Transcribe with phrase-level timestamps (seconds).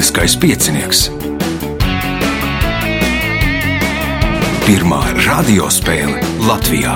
[0.00, 1.00] Lieliskais piecinieks.
[4.64, 6.94] Pirmā radiospēle Latvijā.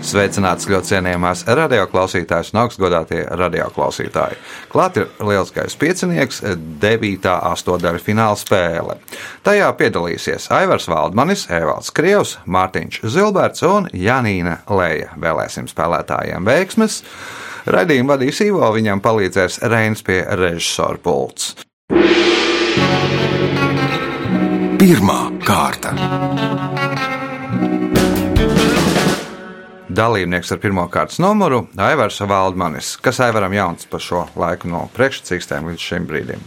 [0.00, 4.40] Sveicināts ļoti cienījamās radioklausītājas un augstgadātie radioklausītāji.
[4.72, 6.40] Klāt ir lielskais piecinieks,
[6.80, 7.28] 9.
[7.50, 8.96] astotdaļa fināla spēle.
[9.44, 15.12] Tajā piedalīsies Aivars Valdmanis, Evalds Krievs, Mārtiņš Zilberts un Janīna Leja.
[15.20, 17.02] Vēlēsim spēlētājiem veiksmes!
[17.66, 21.54] Radījumu vadīs Ivo, viņam palīdzēs Reins pie režisora pults.
[24.78, 25.90] Pirmā kārta.
[29.88, 32.92] Dalībnieks ar pirmā kārtas numuru- Aivars Valdmanis.
[33.02, 36.46] Kas Aivaram jauns par šo laiku no priekšsacīkstēm līdz šim brīdim?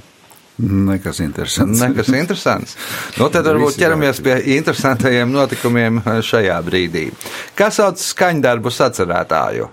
[0.62, 1.81] Nekas interesants.
[1.81, 2.77] Nekas interesants.
[3.17, 7.09] Nu, tad varbūt ķeramies pie interesantajiem notikumiem šajā brīdī.
[7.57, 9.70] Kas sauc skaņdarbu sacerētāju?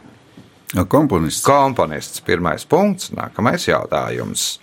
[0.89, 1.45] Komponists.
[1.47, 2.21] Komponists.
[2.21, 4.59] Pirmais punkts, nākamais jautājums.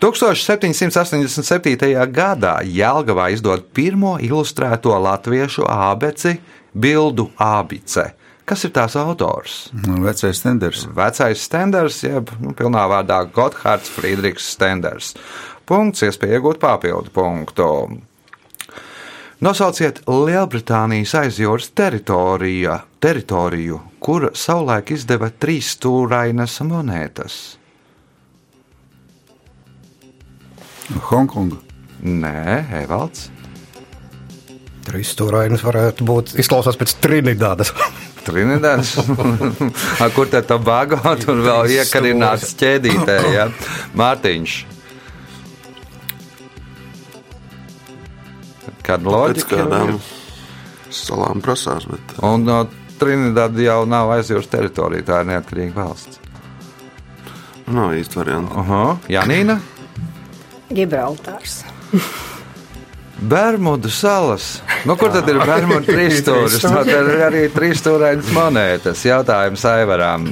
[0.00, 1.78] 1787.
[2.12, 6.36] gadā Jālgavā izdod pirmo ilustrēto latviešu abeci
[6.74, 8.10] Bildu Abice.
[8.44, 9.70] Kas ir tās autors?
[9.86, 10.84] Nu, Vecais tenders.
[10.92, 15.14] Vecais Stenders, jeb nu, pilnā vārdā Gotthārds Friedrichs Stenders.
[15.64, 17.68] Punkts, iespēja iegūt papildu punktu.
[19.44, 27.34] Nosauciet Lielbritānijas aizjūras teritoriju, teritoriju kura savulaik izdeva trīs stūrainas monētas.
[31.10, 31.56] Hongkonga.
[32.04, 33.26] Nē, Evalds.
[34.84, 36.32] Trīs stūrainis varētu būt.
[36.40, 37.72] Izklausās pēc Trinidādas.
[38.26, 38.94] Trinidāds.
[40.16, 41.00] Kur tad tā bago?
[41.20, 43.50] Tur vēl iekarināts ķēdītē, ja?
[44.00, 44.56] Mārtiņš.
[48.84, 49.60] Kāda Pēc loģika?
[49.60, 50.00] kādām
[50.92, 52.58] salām prasās, bet Un no
[53.04, 56.20] Trinidāda jau nav aizjūras teritorija, tā ir neatkarīga valsts.
[57.66, 58.56] nav īsti varianti.
[58.60, 58.82] Aha,
[59.12, 59.58] Janīna.
[60.74, 61.62] Gibraltārs.
[63.24, 64.62] Bermudu salas.
[64.84, 66.58] Nu, kur tad ir Bermudu trīsstūris?
[66.66, 69.04] No, tad ir arī trīsstūrainas monētas.
[69.06, 70.26] Jautājums Aivaram.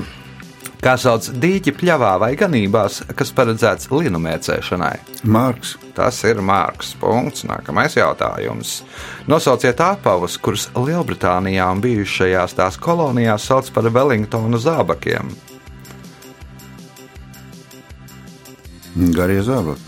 [0.83, 5.23] Kā sauc dīķi pļavā vai ganībās, kas paredzēts linumēcēšanai?
[5.31, 5.77] Mārks.
[5.95, 6.97] Tas ir Mārks.
[6.99, 7.45] Punkts.
[7.47, 8.81] Nākamais jautājums.
[9.31, 15.31] Nosauciet apavus, kurus Lielbritānijā un bijušajās tās kolonijās sauc par Wellingtonu zābakiem.
[19.15, 19.87] Garie zābaki.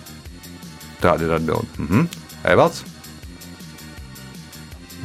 [1.02, 1.82] Tāda ir atbilde.
[1.82, 2.06] Mhm.
[2.54, 2.84] Evalds?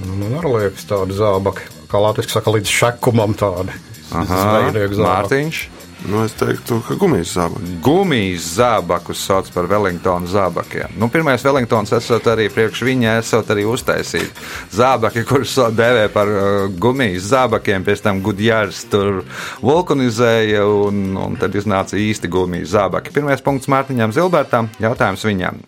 [0.06, 3.74] Nu, Man arī liekas, tāda zābaka, kā Latvijas saka, līdz šekumam tāda.
[4.14, 5.02] Zābaki.
[5.02, 5.66] Mārtiņš.
[6.08, 7.74] Nu, es teiktu, ka gumijas zābaki.
[7.84, 10.96] Gumijas zābakus sauc par Wellingtonu zābakiem.
[10.98, 14.40] Nu, pirmais Wellingtons esot arī priekš viņa, esot arī uztaisīt
[14.72, 19.26] zābaki, kurus dēvē par uh, gumijas zābakiem, pēc tam Gudjārs tur
[19.60, 23.14] vulkanizēja un, un tad iznāca īsti gumijas zābaki.
[23.16, 25.60] Pirmais punkts Mārtiņam Zilbertam, jautājums viņam.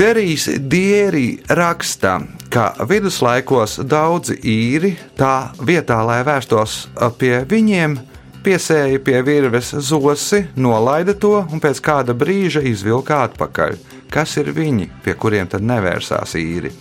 [0.00, 6.86] Terijs Dieri raksta, ka viduslaikos daudzi īri tā vietā, lai vērstos
[7.20, 7.98] pie viņiem,
[8.44, 13.76] piesēja pie virves zosi, nolaida to un pēc kāda brīža izvilka atpakaļ.
[14.10, 16.72] Kas ir viņi, pie kuriem tad nevērsās īri?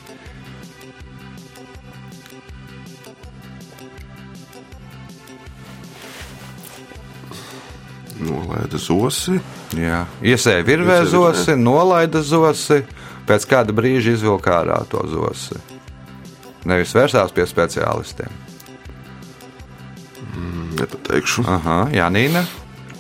[8.19, 9.38] Nolaida zosi.
[9.78, 12.81] Jā, iesēja virvē Iesēja zosi, nolaida zosi,
[13.30, 15.62] pēc kāda brīža izvilka ārā to zosi.
[16.68, 18.49] Nevis vērsās pie speciālistiem.
[20.79, 21.44] Nepateikšu.
[21.47, 22.45] Aha, Janīna,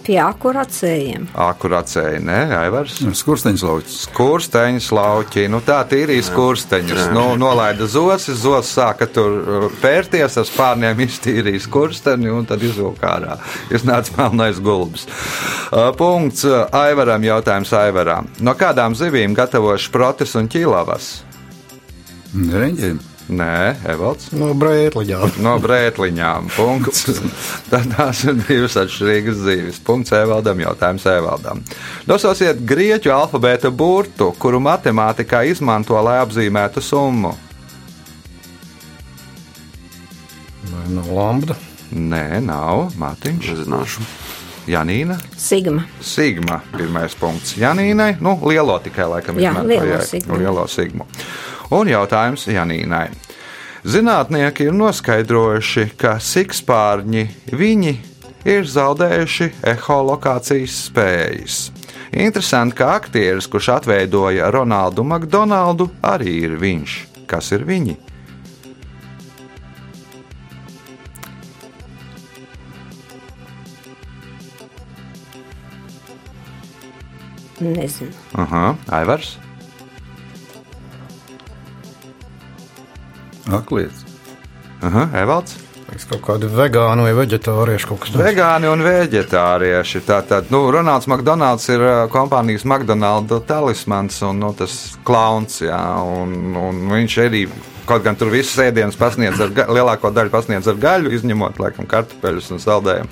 [0.09, 1.27] Pie akurācējiem.
[1.37, 2.95] akurācēji, nē, Aivars.
[3.19, 3.97] Skursteņš lauķis.
[4.07, 7.03] Skursteņus lauķi, nu tā tīrīja skursteņus.
[7.13, 13.11] Nu, nolaida zosis, zos sāka tur uh, pērties ar spārniem, iztīrīja skursteni un tad izvilka
[13.19, 13.37] ārā.
[13.69, 15.05] Iznāca melnais gulbis.
[15.69, 18.31] Uh, Punkts uh, Aivaram, jautājums Aivaram.
[18.39, 21.11] No kādām zivīm gatavo šprotis un ķīlavas?
[22.33, 22.97] Reņģiem.
[23.29, 24.31] Nē, Evalds.
[24.33, 25.35] No brētliņām.
[25.45, 26.47] No brētliņām.
[26.55, 27.03] Punkts.
[27.71, 29.77] Tad tās ir divas atšķirīgas zīves.
[29.85, 30.63] Punkts Evaldam.
[30.63, 31.61] Jautājums Evaldam.
[32.09, 37.35] Nosauciet grieķu alfabēta burtu, kuru matemātikā izmanto, lai apzīmētu summu.
[40.89, 41.53] No lambda.
[41.93, 42.89] Nē, nav.
[42.97, 43.53] Matiņš.
[43.53, 44.07] Nezināšu.
[44.69, 45.15] Janīna.
[45.37, 45.85] Sigma.
[46.01, 46.59] Sigma.
[46.73, 48.15] Pirmais punkts Janīnai.
[48.21, 49.85] Nu, lielo tikai laikam Jā, izmantojai.
[49.85, 50.37] lielo sigmu.
[50.41, 51.07] Lielo sigmu.
[51.69, 53.09] Un jautājums Janīnai.
[53.85, 57.21] Zinātnieki ir noskaidrojuši, ka sikspārņi
[57.53, 57.93] viņi
[58.49, 61.59] ir zaudējuši eholokācijas spējas.
[62.09, 66.95] Interesanti, ka aktieris, kurš atveidoja Ronaldu Makdonaldu, arī ir viņš.
[67.29, 67.99] Kas ir viņi?
[77.59, 78.15] Nezinu.
[78.39, 79.37] Aha, Aivars.
[83.57, 84.05] Aklietis.
[84.85, 85.57] Aha, Evalds.
[85.95, 88.21] Es kaut kādu vegānu vai vegetāriešu kaut kas tāds.
[88.21, 90.03] Vegāni un vegetārieši.
[90.05, 91.81] Tātad, nu, Ronalds McDonalds ir
[92.13, 94.75] kompānijas McDonald's talismans un nu, tas
[95.07, 95.63] klauns.
[95.65, 97.41] Jā, un, un viņš arī
[97.89, 101.89] kaut gan tur visas ēdienas pasniedz ar, ga- lielāko daļu pasniedz ar gaļu, izņemot, laikam,
[101.89, 103.09] kartupeļus un saldējumu.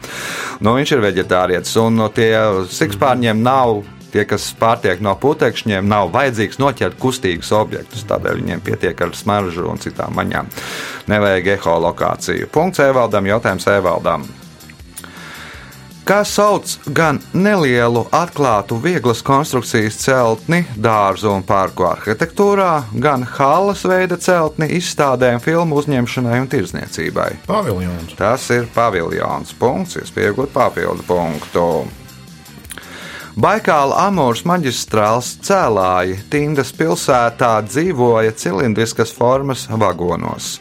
[0.61, 2.29] Nu, viņš ir vegetārietis un no tie
[2.77, 3.79] sikspārņiem nav.
[4.11, 8.05] Tie, kas pārtiek no putekšņiem, nav vajadzīgs noķert kustīgus objektus.
[8.07, 10.49] Tādēļ viņiem pietiek ar smaržu un citām maņām.
[11.11, 12.51] Nevajag eholokāciju.
[12.53, 14.27] Punkts Evaldam, jautājums Evaldam.
[16.07, 24.15] Kā sauc gan nelielu, atklātu, vieglas konstrukcijas celtni, dārzu un parku arhitektūrā, gan halas veida
[24.15, 27.27] celtni izstādēm, filmu uzņemšanai un tirzniecībai?
[27.49, 28.15] Paviljons.
[28.15, 29.51] Tas ir paviljons.
[29.59, 31.67] Punkts, iespējot papildu punktu.
[33.37, 40.55] Baikāla Amūras maģistrāls cēlāji Tindas pilsētā dzīvoja cilindriskas formas vagonos.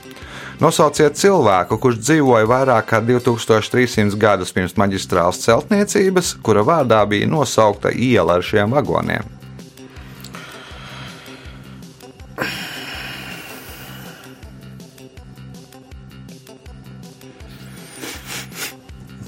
[0.60, 7.94] Nosauciet cilvēku, kurš dzīvoja vairāk kā 2300 gadus pirms maģistrāls celtniecības, kura vārdā bija nosaukta
[7.96, 9.35] iela ar šiem vagoniem.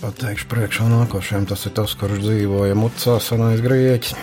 [0.09, 1.45] Pateikšu priekšā nākošajam.
[1.51, 4.15] Tas ir tas, kurš dzīvoja Mucā, senais grieķis.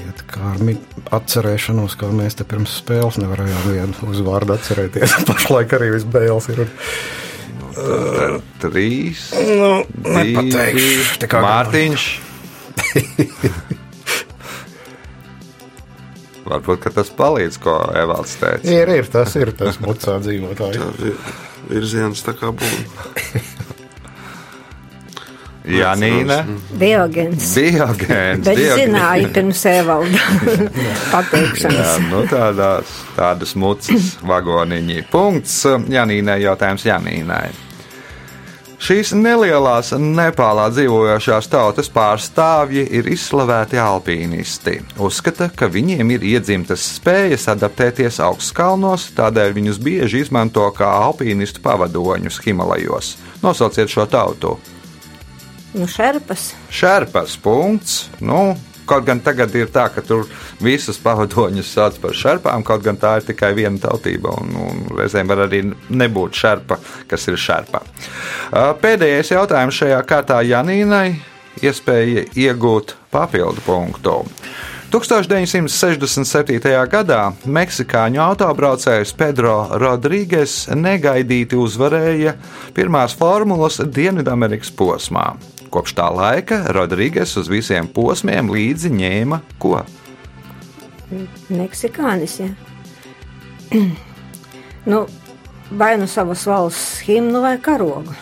[0.00, 0.62] Iet kā ar
[1.18, 5.18] atcerēšanos, kā mēs te pirms spēles nevarējām vienu uzvārdu atcerēties.
[5.28, 6.64] Pašlaik arī viss bēls ir.
[8.64, 11.20] Trīs, Nu, divi, nepateikšu.
[11.20, 12.08] Tā kā Mārtiņš.
[16.50, 18.66] Varbūt tas palīdz, ko Evalds teica.
[18.74, 20.80] Ir, ir, tas ir tas Mucā dzīvotājs.
[20.80, 21.16] Tā vi-
[21.70, 22.84] virziens tā kā būtu.
[25.70, 26.38] Janīna.
[26.80, 27.50] Diogens.
[27.54, 28.42] Diogēns.
[28.46, 28.80] Bet Diogēns.
[28.80, 30.22] zināja pirms evalda
[31.12, 31.76] pateikšanas.
[31.76, 35.04] Jā, nu tādās, tādas mucas vagoniņi.
[35.12, 35.58] Punkts
[35.92, 37.50] Janīnai, jautājums Janīnai.
[38.80, 44.78] Šīs nelielās Nepālā dzīvojošās tautas pārstāvji ir izslavēti alpīnisti.
[45.04, 52.40] Uzskata, ka viņiem ir iedzimtas spējas adaptēties augstkalnos, tādēļ viņus bieži izmanto kā alpīnistu pavadoņus
[52.46, 53.12] Himalajos.
[53.44, 54.56] Nosauciet šo tautu.
[55.76, 56.54] Nu, šerpas.
[56.72, 58.06] Šerpas punkts.
[58.24, 58.56] Nu,
[58.90, 60.26] kaut gan tagad ir tā, ka tur
[60.62, 64.34] visus pavadoņus sauc par šerpām, kaut gan tā ir tikai viena tautība.
[64.42, 67.38] Un, un reizēm var arī nebūt šerpa, kas ir.
[67.40, 71.20] Uh, Pēdējais jautājums šajā kārtā Janīnai-
[71.66, 74.24] iespēja iegūt papildu punktu.
[74.90, 76.86] 1967.
[76.90, 82.34] gadā meksikāņu autobraucējs Pedro Rodrīgas negaidīti uzvarēja
[82.74, 85.28] pirmās formulas Dienvidamerikas posmā.
[85.70, 89.84] Kopš tā laika Rodrīgas uz visiem posmiem līdzi ņēma ko?
[91.50, 92.40] Meksikānis.
[92.42, 92.50] Ja.
[94.92, 95.04] nu,
[95.70, 98.14] vai nu savas valsts himnu vai karogu.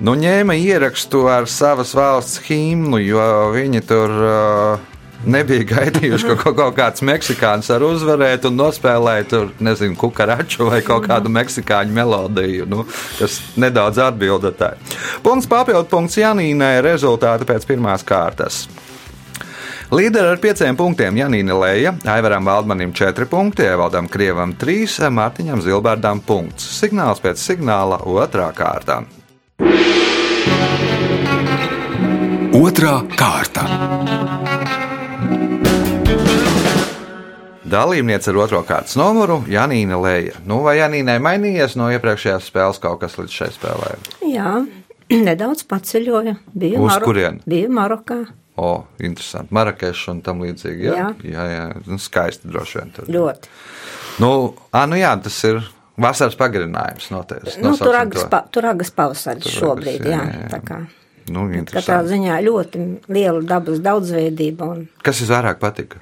[0.00, 3.24] Nu, ņēma ierakstu ar savas valsts himnu, jo
[3.56, 4.89] viņi tur uh,
[5.24, 10.82] nebija gaidījuši, ka kaut, kaut kāds meksikāns var uzvarēt un nospēlēt tur, nezinu, kukaraču vai
[10.86, 12.68] kaut kādu meksikāņu melodiju.
[12.70, 12.84] Nu,
[13.18, 14.94] tas nedaudz atbildētāji.
[15.24, 18.64] Punkts papildu punkts Janīnai rezultāti pēc pirmās kārtas.
[19.90, 26.22] Līderi ar pieciem punktiem Janīna Lēja, Aivaram Valdmanim 4 punkti, Evaldam Krievam 3, Mārtiņam Zilbārdam
[26.22, 26.68] punkts.
[26.78, 29.00] Signāls pēc signāla otrā kārtā.
[32.54, 33.66] Otra kārta.
[37.70, 40.34] Dalībniece ar otro kārtas numuru- Janīna Lēja.
[40.46, 43.92] Nu, vai Janīnai mainījies no iepriekšējās spēles kaut kas līdz šai spēlē?
[44.26, 44.54] Jā,
[45.28, 46.36] nedaudz paceļoja.
[46.54, 47.42] Bija Uz Maro- kurieni?
[47.46, 48.20] Bija Marokā.
[48.60, 49.54] O, interesanti.
[49.54, 50.88] Marakeša un tam līdzīgi.
[50.90, 51.10] Jā, Jā.
[51.24, 51.66] jā, jā.
[51.86, 52.90] Nu, skaisti droši vien.
[52.96, 53.06] Tur.
[53.14, 53.52] Ļoti.
[54.20, 54.30] Nu,
[54.74, 55.62] ā, nu jā, tas ir
[55.96, 57.06] vasaras pagarinājums.
[57.14, 57.54] Noteikti.
[57.62, 60.02] Nu, tur agas, pa, tur agas pavasaris Tur šobrīd.
[60.02, 60.80] agas, jā, Jā, jā, tā kā.
[61.30, 62.84] Nu, Katrā ziņā ļoti
[63.14, 66.00] liela dabas daudzveidība un Kas visvairāk patika?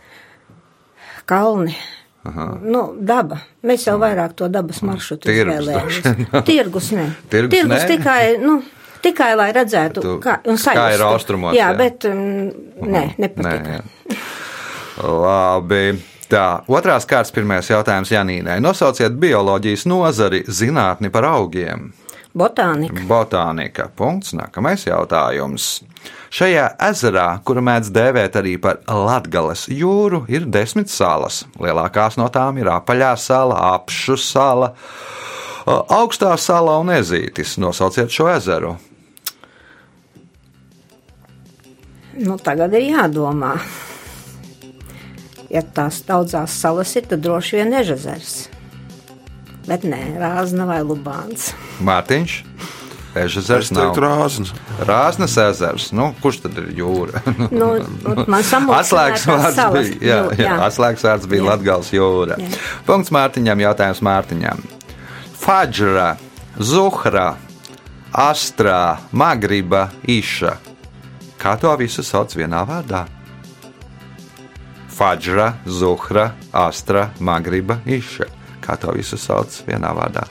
[1.29, 1.77] Kalni.
[2.29, 3.39] Nu, daba.
[3.65, 6.43] Mēs jau vairāk to dabas maršrutu izvēlējāmies.
[6.49, 7.07] Tirgus ne.
[7.33, 7.87] Tirgus Tirgus ne?
[7.89, 8.59] tikai, nu,
[9.05, 11.79] tikai lai redzētu, Tu- kā, kā ir austrumos, Jā, jā.
[11.79, 12.51] bet um,
[12.85, 13.79] nē, nepatika.
[13.79, 14.19] jā.
[15.25, 15.85] Labi.
[16.29, 18.59] Tā, otrās kārtas pirmais jautājums Janīnai.
[18.61, 21.87] Nosauciet bioloģijas nozari zinātni par augiem.
[22.37, 23.07] Botānika.
[23.09, 23.87] Botānika.
[23.97, 24.35] Punkts.
[24.37, 25.79] Nākamais jautājums.
[26.29, 31.47] Šajā ezerā, kuru mēdz dēvēt arī par Latvijas jūru, ir desmit salas.
[31.57, 34.75] Lielākās no tām ir apaļā sala, apšu sala,
[35.67, 37.57] augstā sala un ezītis.
[37.63, 38.77] Nosauciet šo ezeru.
[42.19, 43.55] Nu, tagad ir jādomā.
[45.49, 48.49] Ja tās daudzās salas ir, tad droši vien Ežezers.
[49.69, 51.55] Bet nē, Rāzna vai Lubāns.
[51.85, 52.43] Mārtiņš.
[53.17, 53.97] Ežezers Es nav.
[53.97, 54.51] rāznas.
[54.85, 55.89] Rāznas ezers.
[55.97, 57.23] Nu, kurš tad ir jūra?
[57.51, 57.71] Nu,
[58.79, 61.49] Atslēgas vārds bija, jā, Nu, jā, atslēgas vārds bija Jā.
[61.49, 62.37] Latgals jūra.
[62.39, 62.51] Jā.
[62.87, 64.61] Punkts Mārtiņam, jautājums Mārtiņam.
[65.39, 66.17] Fadžra,
[66.61, 67.37] Zuhra,
[68.13, 70.57] Astrā, Magriba, Iša.
[71.39, 73.07] Kā to visu sauc vienā vārdā?
[74.89, 78.27] Fadžra, Zuhra, Astra, Magriba, Iša.
[78.65, 80.27] Kā to visu sauc vienā vārdā?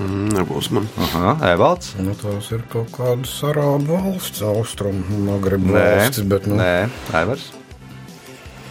[0.00, 0.86] Mm, Nebūs man.
[1.06, 1.92] Aha, Evalds?
[2.00, 6.88] Nu, tās ir kaut kādas arābu valsts, austrumu, magribu Nē, valstis, bet nu, nē,
[7.20, 7.50] Aivars.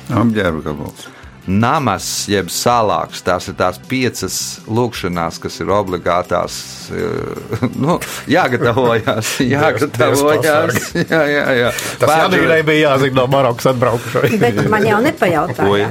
[0.09, 1.07] Apģērba gabals.
[1.50, 4.36] Namas, jeb salāks, tās ir tās piecas
[4.69, 6.57] lūkšanās, kas ir obligātās.
[6.93, 7.95] eh, Nu,
[8.29, 10.91] jāgatavojas, jāgatavojas.
[10.98, 11.71] Jā, jā, jā.
[12.01, 14.33] tas Janīnai bija jāzina no Marokas atbraukušai.
[14.41, 15.89] Bet man jau nepajautāja.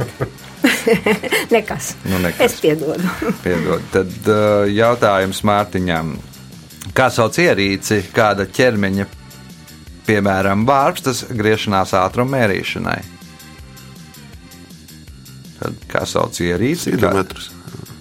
[1.54, 1.92] Nekas.
[2.08, 2.40] Nu, nekas.
[2.46, 3.04] Es piedodu.
[3.44, 3.84] Piedod.
[3.94, 6.16] Tad uh, jautājums Mārtiņam.
[6.96, 9.06] Kā sauc ierīci kāda ķermeņa,
[10.08, 12.98] piemēram, vārpstas griešanās ātruma mērīšanai?
[15.58, 16.94] Tad, kā sauc ierīci?
[16.96, 17.50] Kilometrus.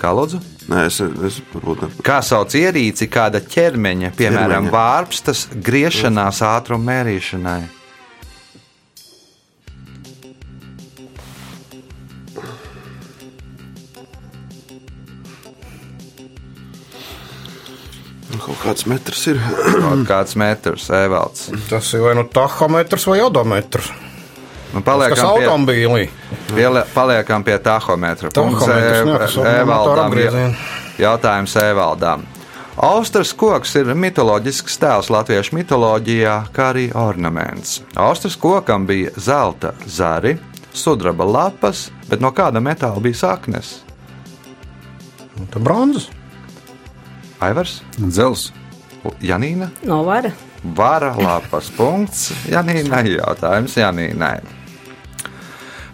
[0.01, 0.39] kā lūdzu?
[0.67, 1.89] Nē, es, es varbūt ne.
[2.05, 4.73] Kā sauc ierīci kāda ķermeņa, piemēram, Ķermeņa.
[4.73, 7.61] vārpstas griešanās ātruma mērīšanai?
[18.47, 19.39] Kaut kāds metrs ir.
[19.83, 21.49] Kaut kāds metrs, evalds.
[21.69, 23.89] Tas ir vai nu tahometrs vai odometrs.
[24.73, 26.07] Nu, paliekam pie, automobīlī?
[26.53, 28.31] Pieli- paliekam pie tahometra.
[28.31, 30.15] Tahometrs, E- Evaldam.
[30.99, 32.25] Jautājums Evaldam.
[32.77, 37.79] Austras koks ir mitoloģisks tēls latviešu mitoloģijā, kā arī ornaments.
[37.97, 40.35] Austras kokam bija zelta zari,
[40.73, 43.79] sudraba lapas, bet no kāda metāla bija saknes?
[45.37, 46.09] Nu, Tā bronzas.
[47.39, 48.51] Aivars, Dzels.
[49.21, 50.31] Janīna, No vara.
[50.75, 52.31] vara lapas punkts.
[52.49, 54.39] Janīnai jautājums Janīnai.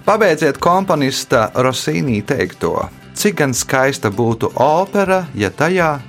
[0.05, 2.89] Pabeidziet komponista Rosīnī teikto.
[3.13, 5.99] Cik gan skaista būtu opera, ja tajā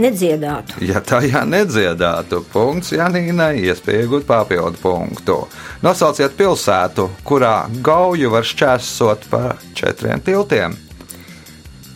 [0.00, 0.80] Nedziedātu.
[0.84, 5.36] Ja tajā nedziedātu, punkts Janīnai, iespēja iegūt papildu punktu.
[5.84, 9.42] Nosauciet pilsētu, kurā gauju var šķērsot pa
[9.76, 10.76] četriem tiltiem.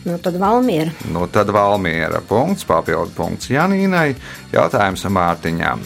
[0.05, 0.93] Nu, tad Valmiera.
[1.09, 4.11] Nu, tad Valmiera punkts, papildu punkts Janīnai,
[4.53, 5.81] jautājums Mārtiņam.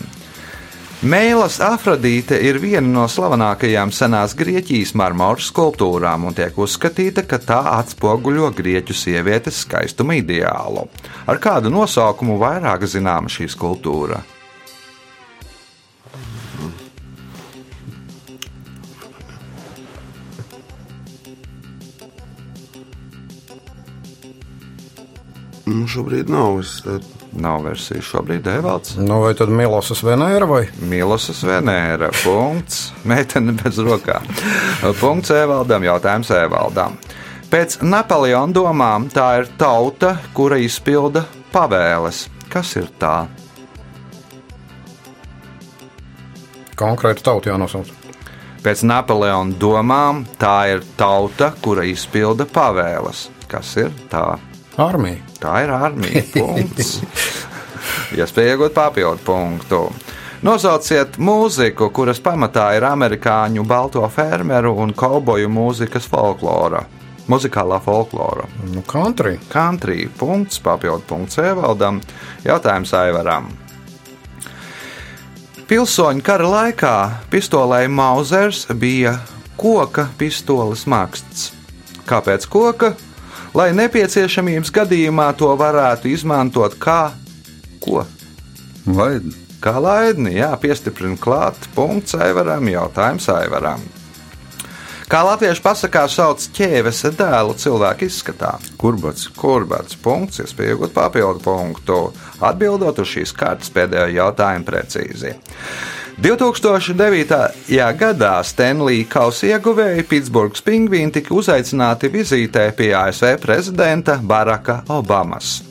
[0.99, 7.59] Mēlas Afrodīte ir viena no slavenākajām senās Grieķijas marmora skulptūrām un tiek uzskatīta, ka tā
[7.77, 10.83] atspoguļo grieķu sievietes skaistuma ideālu.
[11.23, 14.19] Ar kādu nosaukumu vairāk zināma šī skulptūra?
[25.69, 26.59] Nu, šobrīd nav.
[26.63, 26.79] Es,
[27.37, 28.95] Nav versija šobrīd Evalds.
[28.97, 30.63] Nu, vai tad Milosas Venēra vai?
[30.89, 32.09] Milosas Venēra.
[32.23, 32.87] Punkts.
[33.05, 34.25] Meitene bez rokām.
[34.97, 35.85] Punkts Evaldam.
[35.85, 36.97] Jautājums Evaldam.
[37.49, 41.23] Pēc Napoleona domām tā ir tauta, kura izpilda
[41.53, 42.25] pavēles.
[42.49, 43.23] Kas ir tā?
[46.79, 47.93] Konkrēti tauta jānosauc.
[48.65, 53.27] Pēc Napoleona domām tā ir tauta, kura izpilda pavēles.
[53.49, 54.37] Kas ir tā?
[54.79, 55.23] Armija.
[55.39, 56.23] Tā ir armija.
[56.33, 56.99] Punkts.
[58.17, 59.81] Iespēja iegūt papildu punktu.
[60.45, 66.85] Nosauciet mūziku, kuras pamatā ir amerikāņu balto fermeru un kauboju mūzikas folklora.
[67.29, 68.47] Muzikālā folklora.
[68.71, 69.35] Nu, country.
[69.51, 70.07] Country.
[70.17, 71.99] Punkts, papildu punkts Evaldam.
[72.47, 73.51] Jautājums Aivaram.
[75.69, 76.95] Pilsoņu kara laikā
[77.29, 79.19] pistolē Mauzers bija
[79.59, 81.51] koka pistoles maksts.
[82.09, 82.95] Kāpēc koka?
[83.57, 87.11] Lai nepieciešamības gadījumā to varētu izmantot kā
[87.81, 88.03] ko?
[88.85, 89.33] Laidni.
[89.59, 91.57] Kā laidni, jā, piestiprina klāt.
[91.75, 93.81] Punkts Aivaram, jautājums Aivaram.
[95.09, 98.53] Kā latviešu pasakā sauc ķēves dēlu cilvēku izskatā?
[98.77, 99.25] Kurbats.
[99.33, 101.97] Kurbats punkts, iespēja iegūt papildu punktu.
[102.45, 105.33] Atbildot uz šīs kārtas pēdējo jautājumu precīzi.
[106.21, 107.35] 2009.
[107.95, 115.61] gadā Stanley Kausa ieguvēji Pitsburgas pingvīni tika uzaicināti vizītē pie ASV prezidenta Baraka Obamas.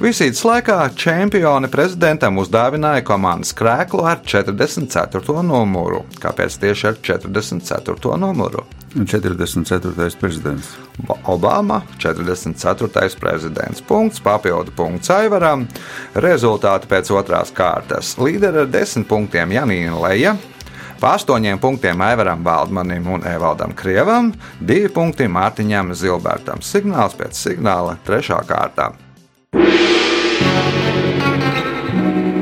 [0.00, 5.42] Vizītes laikā čempioni prezidentam uzdāvināja komandas krēslu ar 44.
[5.44, 6.06] numuru.
[6.22, 8.16] Kāpēc tieši ar 44.
[8.24, 8.64] numuru?
[8.96, 10.16] Un 44.
[10.18, 10.76] prezidents.
[11.06, 13.16] Ba- Obama, 44.
[13.20, 13.80] prezidents.
[13.80, 15.66] Punkts, papildu punkts Aivaram.
[16.14, 18.16] Rezultāti pēc otrās kārtas.
[18.18, 20.36] Līderi ar 10 punktiem Janīna Leja.
[21.00, 26.58] Pa 8 punktiem Aivaram Valdmanim un Evaldam Krievam, 2 punkti Mārtiņam Zilbertam.
[26.60, 28.42] Signāls pēc signāla 3.
[28.44, 28.90] kārtā.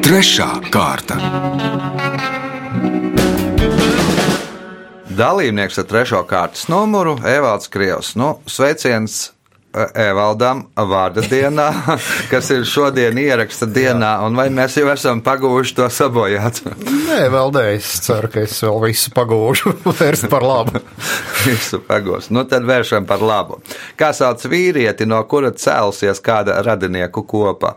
[0.03, 1.21] Trešā kārta.
[5.19, 8.13] Dalībnieks ar trešo kārtas numuru- Evalds Krievs.
[8.15, 9.17] Nu, sveiciens
[9.75, 11.67] eh, Evaldam vārda dienā,
[12.31, 16.63] kas ir šodien ieraksta dienā, un vai mēs jau esam pagūši to sabojāt?
[17.09, 20.85] Nē, vēl nē, es ceru, ka es vēl visu pagūšu, vērst par labu.
[21.43, 22.31] Visu pagūs.
[22.31, 23.59] Nu, tad vēršam par labu.
[23.99, 27.75] Kā sauc vīrieti, no kura cēlusies kāda radinieku kopa?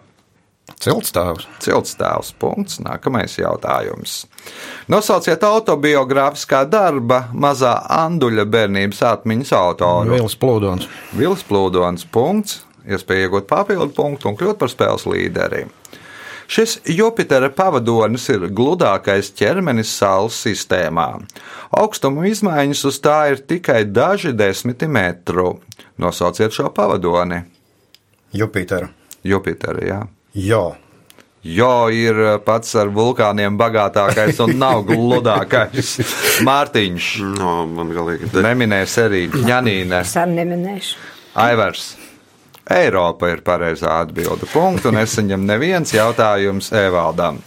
[0.81, 1.47] Ciltstāvs.
[1.63, 2.31] Ciltstāvs.
[2.39, 2.79] Punkts.
[2.83, 4.25] Nākamais jautājums.
[4.91, 10.15] Nosauciet autobiogrāfiskā darba mazā Anduļa bērnības atmiņas autoru.
[10.15, 10.89] Vils plūdons.
[11.17, 12.07] Vils Plūdons.
[12.11, 12.61] Punkts.
[12.87, 15.67] Iespēja iegūt papildu punktu un kļūt par spēles līderi.
[16.51, 21.05] Šis Jupitera pavadonis ir gludākais ķermenis Saules sistēmā.
[21.79, 25.61] Augstuma izmaiņas uz tā ir tikai daži desmiti metru.
[26.01, 27.39] Nosauciet šo pavadoni.
[28.35, 28.89] Jupitera.
[29.23, 30.01] Jupitera, jā.
[30.37, 30.63] Jā.
[31.41, 35.95] Jo ir pats ar vulkāniem bagātākais un nav gludākais.
[36.47, 37.07] Mārtiņš,
[37.39, 38.43] No, man galīgi te.
[38.45, 40.99] neminēs arī Janīne, Es arī neminēšu.
[41.41, 41.87] Aivars.
[42.71, 44.45] Eiropa ir pareizā atbilde.
[44.53, 47.41] Punktu nesaņem neviens jautājums Evaldam.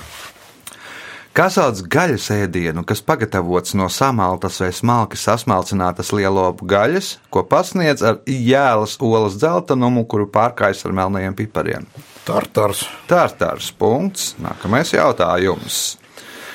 [1.34, 8.04] Kas sauc gaļas ēdienu, kas pagatavots no samaltas vai smalki sasmalcinātas lielopu gaļas, ko pasniedz
[8.06, 11.86] ar jēlas olas dzeltenumu, kuru pārkājas ar melnajiem pipariem?
[12.24, 12.84] Tartars.
[13.10, 14.34] Tārtārs punkts.
[14.40, 15.80] Nākamais jautājums.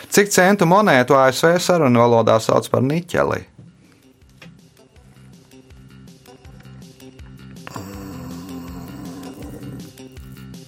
[0.10, 3.44] Cik centu monētu ASV sarunu valodā sauc par niķeli?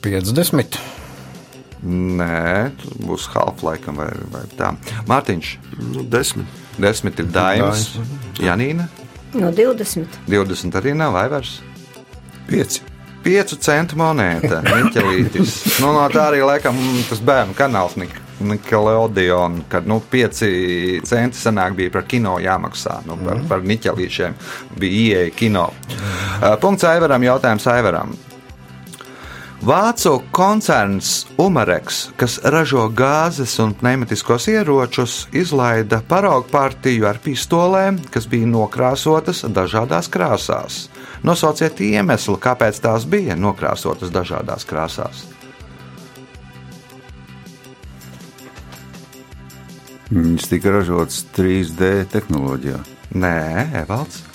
[0.01, 0.77] Piecdesmit.
[1.81, 4.71] Nē, tas būs half-laikam vai, vai tā.
[5.09, 5.51] Mārtiņš,
[5.91, 6.45] Nu, desmit.
[6.77, 7.97] desmit ir daimas.
[8.37, 8.87] Janīna,
[9.33, 10.05] No 20.
[10.27, 11.61] 20 arī nav vaivars.
[12.49, 12.81] 5.
[13.23, 15.55] 5 centu monēta, niķelītis.
[15.83, 20.39] Nu, no tā arī laikam mm, tas bērnu kanāls Nik Nickelodeon, kad nu, 5
[21.05, 23.01] centi senāk bija par kino jāmaksā.
[23.05, 24.37] Nu, par, par niķelīšiem
[24.81, 25.67] bija ieeja kino.
[25.91, 28.15] Uh, Punkts Aivaram, jautājums Aivaram.
[29.61, 38.25] Vācu koncerns Umareks, kas ražo gāzes un pneimatiskos ieročus, izlaida paraugu partiju ar pistolēm, kas
[38.25, 40.79] bija nokrāsotas dažādās krāsās.
[41.21, 45.21] Nosauciet iemeslu, kāpēc tās bija nokrāsotas dažādās krāsās.
[50.09, 52.81] Viņas tika ražotas 3D tehnoloģijā.
[53.13, 53.37] Nē,
[53.85, 54.30] Evalds.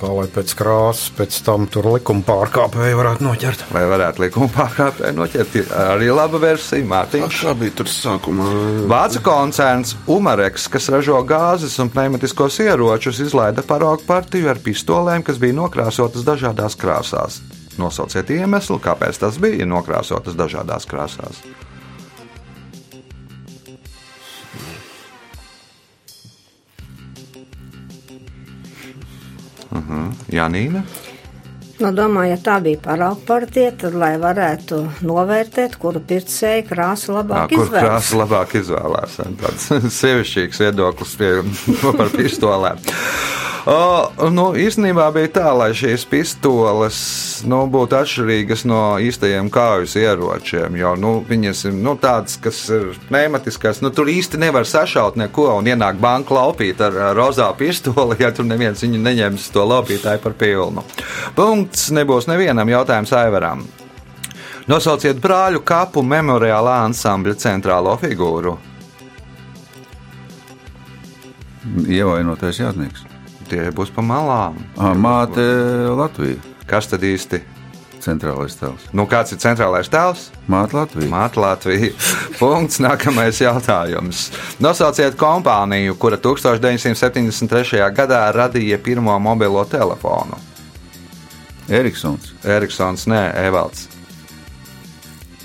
[0.00, 3.64] Kā lai pēc krāsas, pēc tam tur likuma pārkāpēji varētu noķert.
[3.74, 5.56] Vai varētu likuma pārkāpēji noķert?
[5.58, 7.40] Ir Arī laba versija, Mārtiņš.
[7.42, 8.50] Kā bija tur sākumā?
[8.90, 15.40] Vācu koncerns Umareks, kas ražo gāzes un pneimatiskos ieročus, izlaida paraugu partiju ar pistolēm, kas
[15.42, 17.42] bija nokrāsotas dažādās krāsās.
[17.80, 21.42] Nosauciet iemeslu, kāpēc tas bija nokrāsotas dažādās krāsās.
[29.72, 30.12] Uh-huh.
[30.28, 30.82] Janīna.
[31.82, 37.50] Nu, domāju, ja tā bija parauga partija, tad, lai varētu novērtēt, kuru pircēju krāsu labāk
[37.50, 37.88] Kur izvēlēties.
[37.88, 39.18] krāsa labāk izvēlās?
[39.42, 39.68] Tāds
[40.00, 41.32] sievišķīgs viedoklis pie,
[41.98, 42.78] par pistolēm.
[43.62, 46.96] O, nu, īstenībā bija tā, lai šīs pistoles
[47.46, 50.74] nu, būtu atšķirīgas no īstajiem kaujas ieročiem.
[50.80, 53.78] Jo nu, viņas ir nu, tādas, kas ir pneimatiskas.
[53.84, 58.48] Nu, tur īsti nevar sašaut neko un ienāk banka laupīt ar, rozā pistoli, ja tur
[58.50, 60.82] neviens viņu neņems to laupītāju par pilnu.
[61.72, 63.62] Punkts nebūs nevienam jautājums Aivaram.
[64.68, 68.52] Nosauciet brāļu kapu memoriālā ansambļa centrālo figūru.
[71.88, 73.06] Ievainotais jātnieks.
[73.48, 74.60] Tie būs pa malām.
[74.76, 75.48] Ah, Māte
[75.96, 76.44] Latvija.
[76.68, 77.40] Kas tad īsti?
[78.04, 78.84] Centrālais tēls.
[78.92, 80.28] Nu, kāds ir centrālais tēls?
[80.52, 81.08] Māte Latvija.
[81.08, 81.94] Māte Latvija.
[82.42, 82.82] Punkts.
[82.84, 84.28] Nākamais jautājums.
[84.60, 87.80] Nosauciet kompāniju, kura 1973.
[87.96, 90.51] gadā radīja pirmo mobilo telefonu.
[91.68, 92.32] Eriksons.
[92.44, 93.88] Eriksons, nē, Evalds.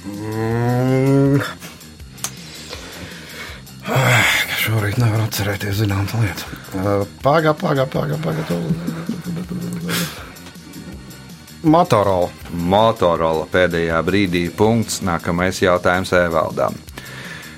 [0.08, 1.42] Mm.
[4.58, 6.48] Šorīt nevar atcerēties zināmas lietas.
[7.24, 8.44] Pagā, pagā, pagā, pagā.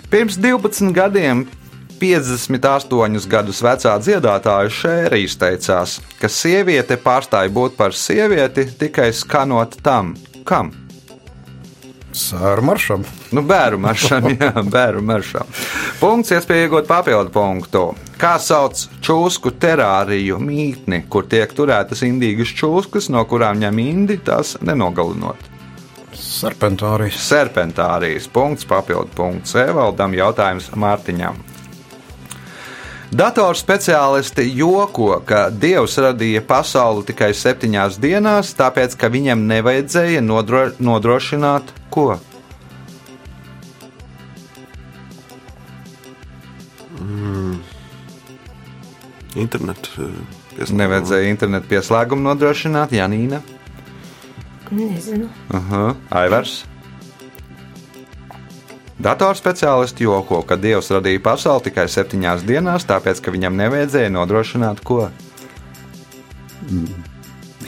[0.10, 1.44] Pirms 12 gadiem
[2.00, 10.16] 58 gadus vecā dziedātāja Šēra izteicās, ka sieviete pārstāja būt par sievieti tikai skanot tam,
[10.48, 10.72] kam.
[12.16, 13.04] Sēru maršam.
[13.36, 15.52] Nu, bērnu maršam, jā, bērnu maršam.
[16.00, 17.84] Punkts, iespēja iegūt papildu punktu.
[18.20, 24.58] Kā sauc čūsku terāriju mītni, kur tiek turētas indīgas čūskas, no kurām ņem indi, tās
[24.66, 25.46] nenogalinot?
[26.20, 27.22] Serpentārijas.
[27.30, 31.38] Serpentārijas punkts, papildu punkts Evaldam, jautājums Mārtiņam.
[33.10, 40.68] Datoru speciālisti joko, ka Dievs radīja pasauli tikai septiņās dienās, tāpēc ka viņam nevajadzēja nodro,
[40.78, 42.20] nodrošināt ko?
[49.36, 49.90] Internetu.
[49.98, 50.12] eh,
[50.54, 50.82] pieslēgumu.
[50.84, 53.42] Nevajadzēja internetu pieslēgumu nodrošināt, Janīna,
[54.70, 55.30] Nezinu.
[55.50, 56.66] uh, Aivars.
[59.00, 65.06] Datorspeciālisti joko, ka Dievs radīja pasauli tikai septiņās dienās, tāpēc ka viņam nevajadzēja nodrošināt ko?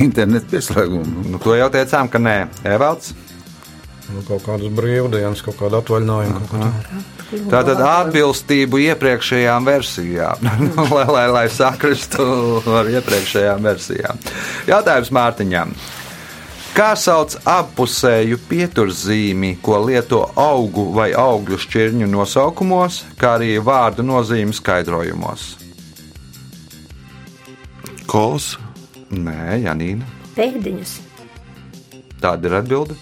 [0.01, 1.29] Internet pieslēgumu.
[1.31, 3.13] Nu, to jau teicām, ka nē, Evalds.
[4.11, 6.41] Nu, kaut kādas brīvdienas, kaut kāda atvaļinājuma.
[6.51, 7.01] Kaut kā tā.
[7.31, 12.25] Tātad atbilstību iepriekšējām versijām, Nu, lai, lai, lai sakristu
[12.75, 14.19] ar iepriekšējām versijām.
[14.67, 15.71] Jautājums Mārtiņam.
[16.71, 24.61] Kā sauc appusēju pieturzīmi, ko lieto augu vai augļu šķirņu nosaukumos, kā arī vārdu nozīmes
[24.63, 25.49] skaidrojumos?
[28.07, 28.53] Kols.
[29.11, 30.07] Nē, Janīna.
[30.37, 30.93] Pēdiņas.
[32.23, 32.95] Tāda ir atbilde.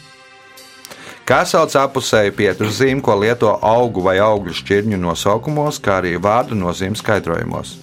[1.30, 7.06] Kā sauc apusēju pieturzīmi, ko lieto augu vai augļu šķirņu nosaukumos, kā arī vārdu nozīmes
[7.06, 7.76] skaidrojumos?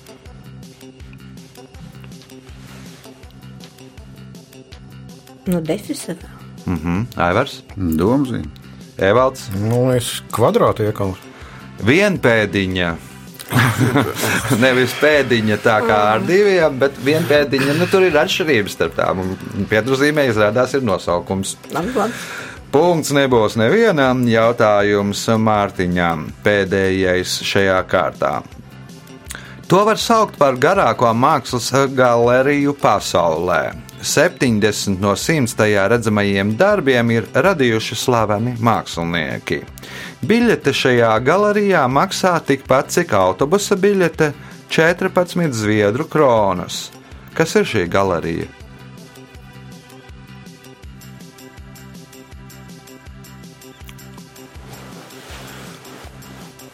[5.47, 6.29] Nu, defisētā.
[6.67, 8.49] Mhm, Aivars, Domzīme.
[8.99, 11.15] Evalds, Nu, es kvadrātu iekalu.
[11.85, 12.95] vienpēdiņa.
[14.65, 17.77] Nevis pēdiņa tā kā ar diviem, bet vienpēdiņa.
[17.79, 19.21] Nu, tur ir atšķirības starp tām.
[19.23, 21.57] un Pieturzīmē izrādās ir nosaukums.
[21.75, 22.13] Labi, labi.
[22.75, 26.27] Punkts nebūs nevienam jautājums Mārtiņam.
[26.45, 28.41] Pēdējais šajā kārtā.
[29.71, 33.86] To var saukt par garāko mākslas galeriju pasaulē.
[34.03, 39.63] 70 no 100 tajā redzamajiem darbiem ir radījuši slaveni mākslinieki.
[40.27, 44.33] Biļete šajā galerijā maksā tikpat, cik autobusa biļete-
[44.77, 46.91] 14 zviedru kronas.
[47.35, 48.66] Kas ir šī galerija?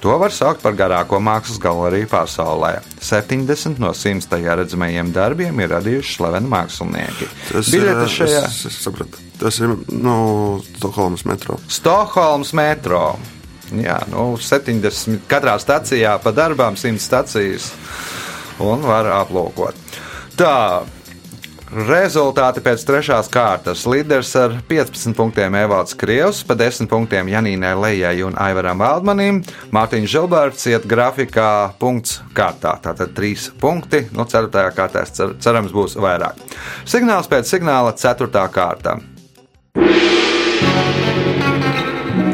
[0.03, 2.73] To var saukt par garāko mākslas galeriju pasaulē.
[2.99, 7.29] 70 no 100 tajā redzamajiem darbiem ir radījuši slaveni mākslinieki.
[7.53, 8.15] Tas Biļete ir.
[8.17, 9.23] šajā Es, es sapratu.
[9.39, 10.17] Tas ir no
[10.73, 11.61] Stokholmas metro.
[11.71, 13.05] Stokholmas metro.
[13.79, 17.71] Jā, nu, 70 katrā stācijā pa darbām 100 stācijas
[18.61, 19.79] un var aplūkot.
[20.35, 20.57] Tā.
[21.73, 23.87] Rezultāti pēc trešās kārtas.
[23.89, 29.39] Līderis ar 15 punktiem Evalds Krievs, pa 10 punktiem Janīnai Lejai un Aivaram Valdmanim.
[29.73, 32.75] Mārtiņš Žilbārds iet grafikā punkts kārtā.
[32.85, 34.03] Tātad 3 punkti.
[34.13, 34.53] Nu, 4.
[34.77, 36.45] kārtā cer, cerams būs vairāk.
[36.85, 38.29] Signāls pēc signāla 4.
[38.53, 38.99] kārta.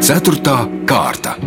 [0.03, 1.39] Ceturtā kārta.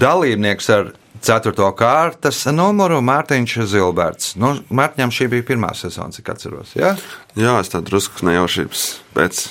[0.00, 1.52] Dalībnieks ar 4.
[1.76, 4.34] kārtas numuru Mārtiņš Zilberts.
[4.40, 6.72] Nu, Mārtiņam šī bija pirmā sezona, cik atceros.
[6.78, 6.94] Ja?
[7.36, 8.84] Jā, es tādu drusku nejaušības
[9.16, 9.42] pēc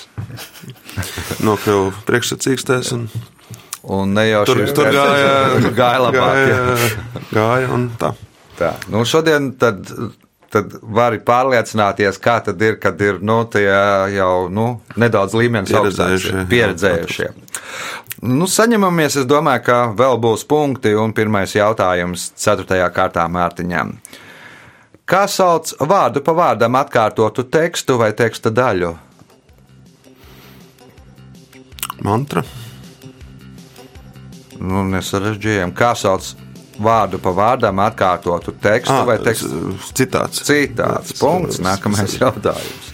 [1.45, 3.09] nokļuvu priekšsacīkstēs un
[3.89, 5.35] Un ne jau tur, tur gāja,
[5.79, 6.39] gāja labāk.
[6.49, 6.57] ja.
[6.67, 6.89] Gāja,
[7.31, 8.11] gāja un tā.
[8.59, 8.73] Tā.
[8.91, 9.87] Nu, šodien tad,
[10.53, 13.67] tad vari pārliecināties, kā tad ir, kad ir nu, tie
[14.15, 16.45] jau nu, nedaudz līmenis Pieredzējušie.
[16.49, 17.29] pieredzējušie.
[18.29, 22.81] Nu, saņemamies, es domāju, ka vēl būs punkti un pirmais jautājums 4.
[22.95, 23.93] kārtā Mārtiņam.
[25.09, 28.91] Kā sauc vārdu pa vārdam atkārtotu tekstu vai teksta daļu?
[32.05, 32.43] Mantra.
[34.59, 35.71] Nu, nesarežģījām.
[35.75, 36.33] Kā sauc
[36.79, 39.75] vārdu pa vārdam atkārtotu tekstu Ah, vai tekstu?
[39.93, 40.43] Citāts.
[40.47, 41.59] Citāts punkts.
[41.63, 42.93] Nākamais jautājums.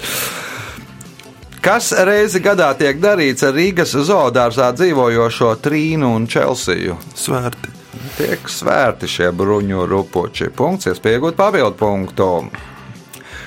[1.65, 6.97] Kas reizi gadā tiek darīts ar Rīgas zoodārzā dzīvojošo Trīnu un Čelsiju?
[7.17, 7.71] Svērti.
[8.19, 10.51] Tiek svērti šie bruņu rupuči.
[10.53, 12.29] Punkts, iespējot papildu punktu.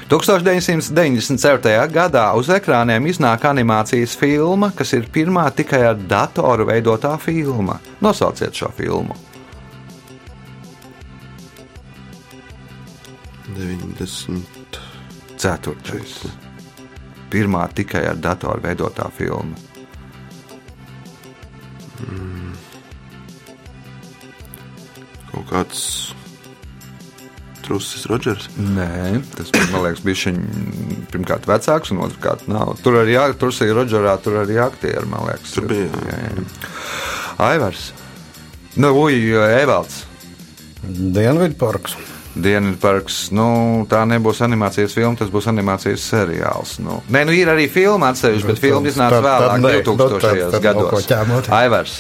[0.09, 1.93] 1997.
[1.93, 7.77] gadā uz ekrāniem iznāk animācijas filma, kas ir pirmā tikai ar datoru veidotā filma.
[8.01, 9.15] Nosauciet šo filmu.
[13.59, 16.31] 94.
[17.29, 19.57] Pirmā tikai ar datoru veidotā filma.
[21.99, 22.53] Mm.
[25.33, 25.81] Kaut kāds
[27.69, 28.49] Trusis Rodžers?
[28.57, 30.43] Nē, tas man liekas, bija viņa
[31.13, 32.67] pirmkārt vecāks un otrkārt nav.
[32.81, 35.51] Tur arī Trusija Rodžerā, tur arī aktieri, man liekas.
[35.59, 35.89] Tur bija.
[36.09, 36.31] Jā, jā.
[37.51, 37.83] Aivars.
[38.79, 39.15] Nu, uj,
[39.59, 39.97] Evalds.
[40.87, 41.93] Dienvidparks.
[42.39, 43.47] Dienvidparks, nu,
[43.91, 46.77] tā nebūs animācijas filma, tas būs animācijas seriāls.
[46.85, 50.23] Nu, nē, nu ir arī filma atsevišķi, bet Bet filma iznāca vēlāk, ne, nu, tad-
[50.23, 50.51] 2000.
[50.53, 51.49] tad no ko gados.
[51.59, 51.97] Aivars.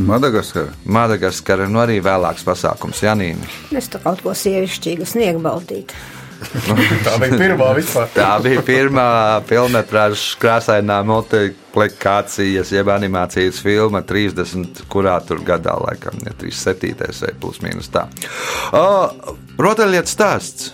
[0.00, 0.72] Madagaskara.
[0.84, 3.46] Madagaskara, nu arī vēlāks pasākums, Janīna.
[3.76, 5.92] Es tā kaut ko sievišķīgu sniegbaltīt.
[7.04, 8.06] Tā bija pirmā vispār.
[8.14, 9.04] Tā bija pirmā
[9.48, 14.86] filmas krāsainā multiplikācijas, jeb animācijas filma 30.
[14.88, 16.96] kurā tur gadā, laikam, ne 37.
[17.26, 18.06] vai plus mīnus tā.
[18.72, 20.68] Uh, Rotaļlietas stāsts,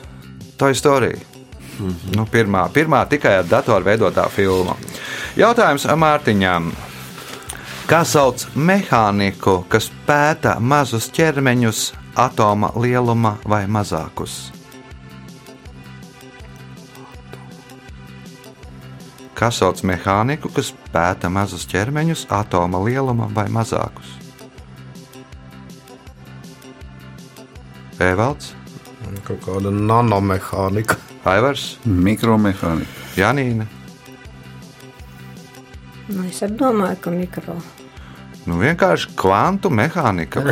[0.54, 1.18] tā istorija.
[2.14, 4.76] Nu, pirmā, pirmā tikai ar datoru veidotā filma.
[5.36, 6.68] Jautājums Mārtiņām.
[7.90, 11.80] Kā sauc mehāniku, kas pēta mazus ķermeņus,
[12.14, 14.52] atoma lieluma vai mazākus?
[19.36, 24.14] Kas sauc mehāniku, kas pēta mazus ķermeņus, atoma lieluma vai mazākus?
[27.98, 28.54] Evalds,
[29.26, 31.00] Kaut kāda nanomehānika.
[31.26, 33.08] Aivars, Mikromehānika.
[33.18, 33.66] Janīna.
[36.06, 37.56] Nu, es domāju, ka mikro.
[38.46, 40.44] Nu, vienkārši kvantu mehānika.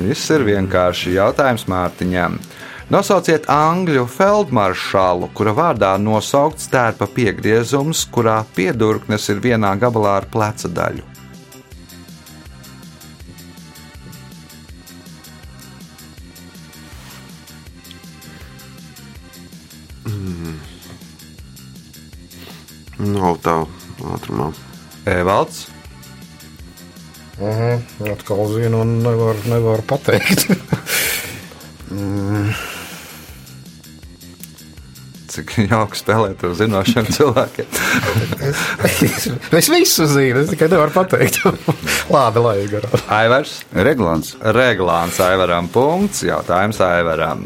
[0.00, 2.40] Viss ir vienkārši jautājums Mārtiņam.
[2.92, 10.68] Nosauciet angļu feldmaršalu, kura vārdā nosaukts tērpa piegriezums, kurā piedurknes ir vienā gabalā ar pleca
[10.68, 11.13] daļu.
[25.34, 25.66] Evalds,
[27.34, 30.44] Mhm, atkal zinu, un nevar, nevar pateikt.
[35.34, 37.66] cik jauki spēlēt ar zinošiem cilvēkiem.
[39.58, 41.40] es visu zinu, es tikai nevaru pateikt.
[42.14, 42.92] Lāda lai garā.
[43.18, 44.36] Aivars, Reglants.
[44.54, 47.42] Reglāns Aivaram punkts, jautājums Aivaram.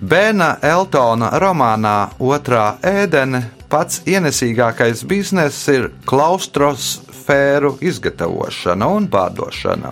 [0.00, 9.90] Bēna Eltona romānā Otrā ēdene pats ienesīgākais bizness ir klaustrosfēru izgatavošana un pārdošana.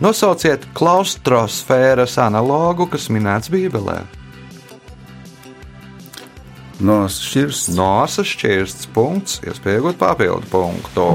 [0.00, 3.98] Nosauciet klaustrosfēras analogu, kas minēts Bībelē.
[6.80, 7.68] No šķirs.
[7.76, 11.08] Nosas šķirsts punkts, iespēja iegūt papildu punktu.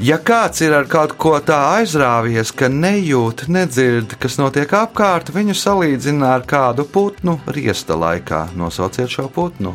[0.00, 5.52] Ja kāds ir ar kaut ko tā aizrāvies, ka nejūt, nedzird, kas notiek apkārt, viņu
[5.52, 8.46] salīdzina ar kādu putnu riesta laikā.
[8.56, 9.74] Nosauciet šo putnu.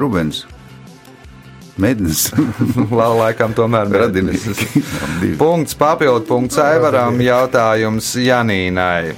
[0.00, 0.46] Rubens.
[1.80, 4.46] Lai laikam tomēr radinis.
[5.42, 9.12] Punkts, papildu punkts Aivaram, jautājums Janīnai.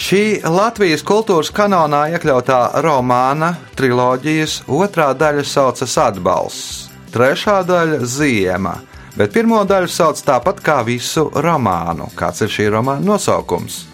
[0.00, 8.74] Šī Latvijas kultūras kanālā iekļautā romāna triloģijas otrā daļa saucas Atbalsts, trešā daļa Ziema,
[9.16, 12.10] bet pirmo daļu sauc tāpat kā visu romānu.
[12.18, 13.84] Kāds ir šī romāna nosaukums?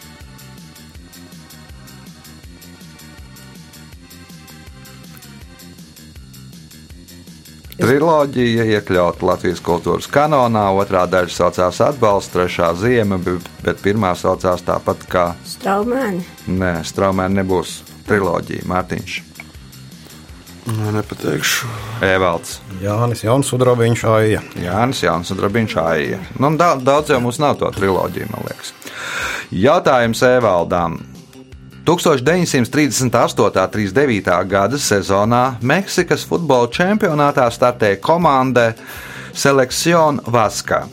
[7.77, 15.05] Triloģija iekļauta Latvijas kultūras kanālā, otrā daļa saucās Atbalsts, trešā Ziema, bet- pirmā saucās tāpat
[15.13, 16.25] kā Straumēni.
[16.49, 19.19] Nē, Straumēna nebūs triloģija, Mārtiņš,
[20.67, 21.69] Nē, nepateikšu.
[22.03, 24.41] Evalds, Jānis Jauns Udrabiņš Aija.
[24.59, 26.19] Jānis Jauns un Drabiņš Aija.
[26.43, 28.73] Nu, da, daudz jau mums nav to triloģiju, man liekas.
[29.55, 30.99] Jautājums Evaldām.
[31.87, 33.69] 1938.
[33.71, 34.33] 39.
[34.51, 38.73] gada sezonā Meksikas futbola čempionātā startēja komanda
[39.37, 40.89] Selección Vaska,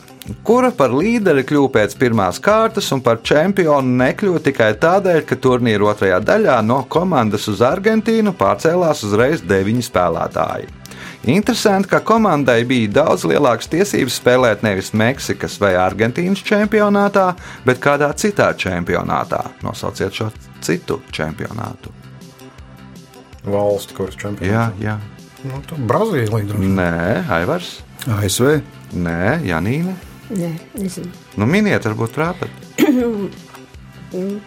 [0.46, 5.90] kura par līderi kļuva pēc pirmās kārtas un par čempionu nekļuva tikai tādēļ, ka turnīra
[5.92, 10.70] otrajā daļā no komandas uz Argentīnu pārcēlās uzreiz deviņi spēlētāji.
[11.28, 17.30] Interesanti, ka komandai bija daudz lielākas tiesības spēlēt nevis Meksikas vai Argentīnas čempionātā,
[17.64, 19.40] bet kādā citā čempionātā.
[19.64, 20.28] Nosauciet šo
[20.64, 21.92] citu čempionātu.
[23.44, 24.48] Valsts, kuras čempions.
[24.48, 24.98] Jā, jā.
[25.44, 26.56] Nu, Brazīlija.
[26.56, 27.78] Nē, Aivars.
[28.08, 28.58] ASV.
[28.96, 29.96] Nē, Janīna.
[30.32, 31.10] Nē, nezinu.
[31.36, 32.62] Nu, miniet, varbūt prāpat.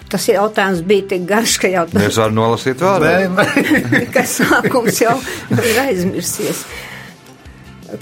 [0.08, 3.28] Tas jautājums bija tik garš, ka jau Es varu nolasīt vēlreiz.
[4.16, 5.18] ka sākums jau
[5.52, 6.64] ir aizmirsies.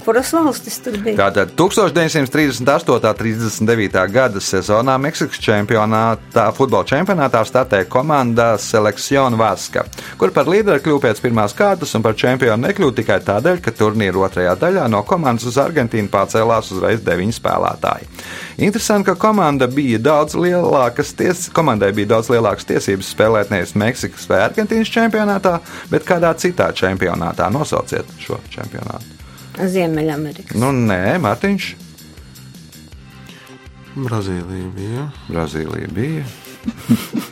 [0.04, 1.14] Kuras valstis tur bija?
[1.20, 2.90] Tātad 1938.
[2.90, 4.00] un 39.
[4.10, 9.84] gada sezonā Meksikas čempionātā, futbola čempionātā startēja komanda Selekciona Vaska,
[10.18, 14.24] kur par līderi kļuva pēc pirmās kārtas un par čempionu nekļuva tikai tādēļ, ka turnīra
[14.26, 18.10] otrajā daļā no komandas uz Argentīnu pārcēlās uzreiz deviņi spēlētāji.
[18.66, 24.26] Interesanti, ka komanda bija daudz lielākas ties, komandai bija daudz lielākas tiesības spēlēt nevis Meksikas
[24.30, 25.60] vai Argentīnas čempionātā,
[25.92, 27.52] bet kādā citā čempionātā.
[27.54, 29.15] Nosauciet šo čempionātu.
[29.56, 30.56] Ziemeļamerika.
[30.60, 31.70] Nu, nē, Mārtiņš.
[33.96, 35.06] Brazīlija bija.
[35.30, 36.24] Brazīlija bija.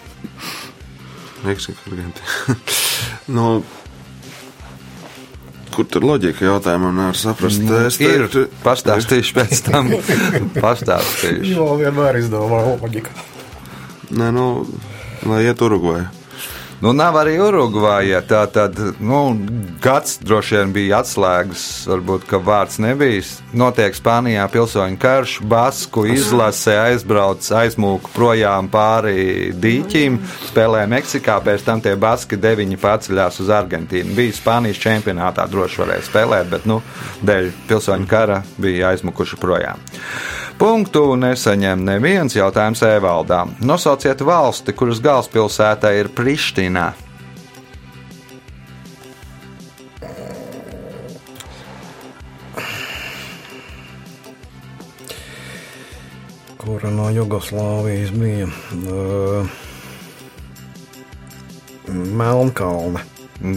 [1.45, 2.57] Meksika, Argentīna.
[3.37, 3.49] nu,
[5.75, 7.61] kur tur loģika jautājumā nevar saprast?
[7.61, 9.93] Es Nu, Ir teiktu, pastāstīšu pēc tam.
[10.65, 11.53] pastāstīšu.
[11.53, 13.13] Jo vienmēr izdomā loģika.
[14.15, 14.47] Nē, nu,
[15.29, 16.09] lai iet Urugvajā.
[16.83, 18.21] Nu, nav arī Urugvāja.
[18.27, 19.21] Tā tad nu,
[19.83, 21.65] gads droši vien bija atslēgas.
[21.89, 23.23] Varbūt, ka vārds nebija.
[23.55, 30.19] Notiek Spānijā pilsoņu karš, Basku izlase aizbrauc, aizmūka projām pāri dīķim,
[30.51, 34.17] spēlē Meksikā, pēc tam tie Baski deviņi paceļās uz Argentīnu.
[34.19, 36.81] Bija Spānijas čempionātā, droši varēja spēlēt, bet nu,
[37.23, 39.83] dēļ pilsoņu kara bija aizmukuši projām.
[40.59, 43.43] Punktu nesaņem neviens jautājums e-valdā.
[43.67, 46.93] Nosauciet valsti, kuras galvaspilsēta ir Priština.
[56.64, 58.47] Kura no Jugoslāvijas bija?
[58.73, 59.51] Uh,
[61.93, 63.03] Melnkalne.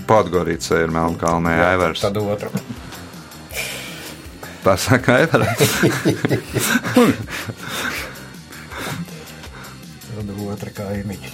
[0.10, 2.02] Podgorica ir Melnkalnē, Aivars.
[2.04, 2.50] Tad otra.
[4.68, 5.48] Pasaka, Aivars.
[10.18, 11.30] Tad otra kaimiņa.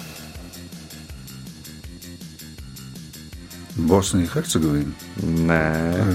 [3.89, 4.91] Bosnija, Hercegovina.
[5.49, 5.61] Nē,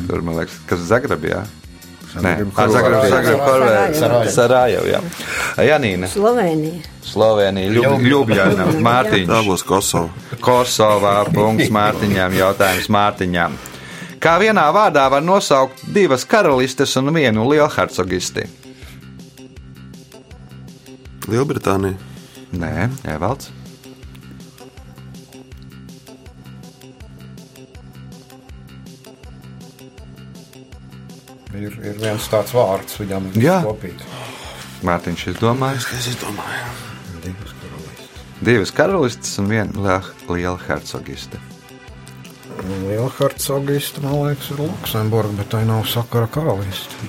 [0.07, 1.41] tur man liekas, kas Zagrebjā.
[2.23, 3.11] Nē, Zagreb, Zagreb, Horvātija.
[3.17, 3.97] Zagreb, Horvātija.
[3.99, 4.31] Sarajevo.
[4.37, 5.01] Sarajevo, jā.
[5.69, 6.85] Janīna, Slovenija.
[7.05, 9.35] Slovenija, Ljub- Ljubljana, Tā Mārtiņš.
[9.49, 10.09] būs Kosova.
[10.45, 13.59] Kosovā, punkts Mārtiņām, jautājums Mārtiņām.
[14.19, 18.49] Kā vienā vārdā var nosaukt divas karalistes un vienu lielhercogisti?
[21.29, 21.95] Lielbritānija.
[22.59, 23.53] Nē, Evalds.
[31.59, 33.61] Ir, ir viens tāds vārds viņam Jā.
[33.67, 34.09] kopīgi.
[34.87, 35.87] Mārtiņš izdomājis.
[35.95, 36.75] Es izdomāju.
[37.23, 38.27] Divas karalistes.
[38.51, 41.41] Divas karalistes un viena liela, liela hercogiste.
[42.69, 47.09] Liela hercogista, man liekas, ir Luksemburga, bet tā nav sakara karaliste.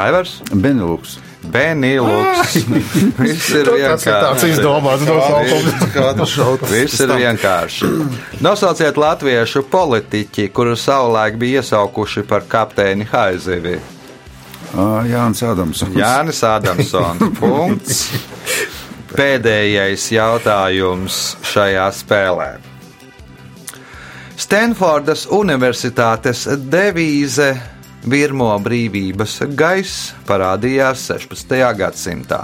[0.00, 0.38] Aivars?
[0.52, 1.18] Beneluks.
[1.52, 2.54] Benīlūks.
[3.20, 4.48] Viss ir vienkārši.
[4.54, 5.82] izdomāts nosaukums.
[5.92, 6.68] Kādu šautu?
[6.70, 7.90] Viss ir vienkārši.
[8.44, 13.76] Nosauciet latviešu politiķi, kuru savulaik bija iesaukuši par kapteini Haizivi.
[14.74, 15.98] Ā, Jānis Adamsons.
[16.00, 17.28] Jānis Adamsons.
[17.40, 18.06] Punkts.
[19.14, 22.54] Pēdējais jautājums šajā spēlē.
[24.34, 27.52] Stanfordas Universitātes devīze
[28.10, 31.54] Virmo brīvības gaiss parādījās 16.
[31.78, 32.40] gadsimtā.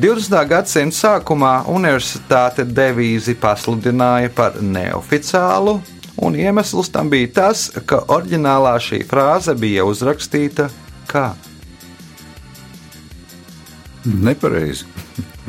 [0.00, 0.40] 20.
[0.50, 5.76] gadsimta sākumā universitāte devīzi pasludināja par neoficiālu,
[6.24, 10.70] un iemesls tam bija tas, ka oriģinālā šī frāze bija uzrakstīta
[11.10, 11.28] kā
[14.00, 14.86] Nepareizi.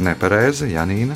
[0.03, 1.15] Nepareizi, Janīna.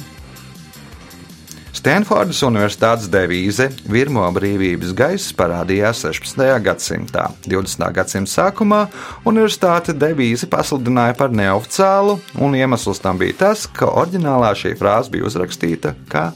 [1.76, 6.46] Stanfordas Universitātes devīze Virmo brīvības gaiss parādījās 16.
[6.64, 7.26] gadsimtā.
[7.44, 7.90] 20.
[7.98, 8.80] gadsimta sākumā
[9.28, 15.28] universitāte devīzi pasludināja par neoficiālu, un iemesls tam bija tas, ka oriģinālā šī frāze bija
[15.28, 16.30] uzrakstīta kā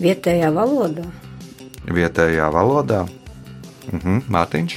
[0.00, 1.06] Vietējā valodā.
[1.86, 3.04] vietējā valodā.
[3.92, 4.76] Mhm, Mārtiņš.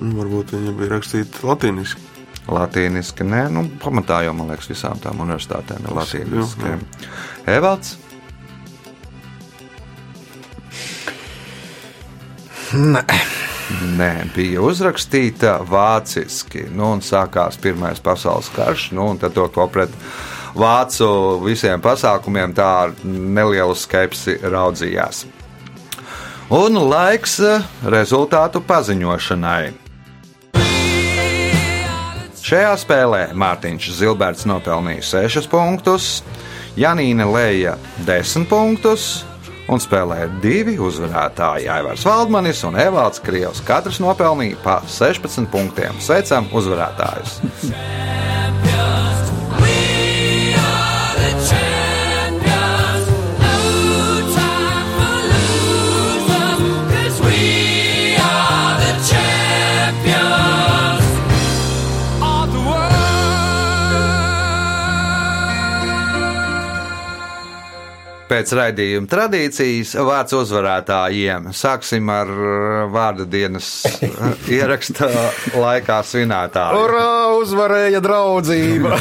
[0.00, 2.03] Nu, Varbūt viņa bija rakstīta latīniski.
[2.44, 6.74] Latīniski, nē, nu, pamatā jau man liekas, visām tām universitātēm ir latīniski.
[7.54, 7.96] Evalds.
[12.74, 13.04] Nē,
[13.96, 16.66] Nē, bija uzrakstīta vāciski.
[16.74, 19.92] Nu, un sākās Pirmais pasaules karš, nu, un tad to ko pret
[20.54, 21.08] vācu
[21.44, 25.24] visiem pasākumiem tā ar nelielu skepsi raudzījās.
[26.54, 29.83] Un laiks eh, rezultātu paziņošanai.
[32.44, 36.18] Šajā spēlē Mārtiņš Zilberts nopelnīja 6 punktus,
[36.76, 39.24] Janīna Lēja 10 punktus
[39.72, 43.64] un spēlēja divi uzvarētāji- Aivars Valdmanis un Evalds Krievs.
[43.64, 45.96] Katrs nopelnīja pa 16 punktiem.
[46.04, 47.40] Sveicam uzvarētājus!
[68.28, 71.50] pēc raidījuma tradīcijas vārds uzvarētājiem.
[71.56, 75.08] Sāksim ar uh, vārdu dienas uh, ieraksta
[75.54, 76.80] laikā svinētāju.
[76.84, 77.10] Urā,
[77.40, 78.98] uzvarēja draudzība!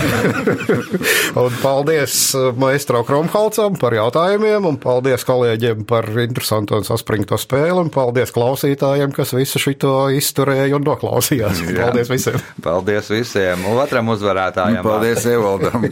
[1.43, 7.77] un paldies uh, maestro Kromholcam par jautājumiem, un paldies kolēģiem par interesantu un saspringto spēli,
[7.85, 11.63] un paldies klausītājiem, kas visu šito izturēja un noklausījās.
[11.69, 11.87] Jā.
[11.87, 12.39] Paldies visiem!
[12.63, 13.65] Paldies visiem!
[13.69, 14.83] Un otram uzvarētājam.
[14.85, 15.87] Paldies, Evaldam!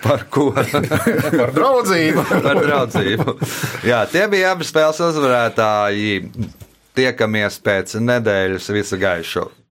[0.00, 0.54] Par ko?
[1.28, 2.24] Par draudzību!
[2.46, 3.36] Par draudzību.
[3.86, 6.20] Jā, tie bija abi spēles uzvarētāji.
[6.98, 9.46] Tiekamies pēc nedēļas visu gaišu.